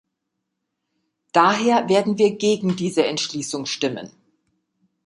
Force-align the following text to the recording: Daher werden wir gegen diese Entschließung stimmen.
Daher 1.31 1.87
werden 1.87 2.17
wir 2.17 2.35
gegen 2.35 2.75
diese 2.75 3.05
Entschließung 3.05 3.67
stimmen. 3.67 4.09